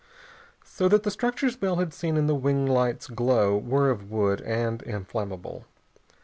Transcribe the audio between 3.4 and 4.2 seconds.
were of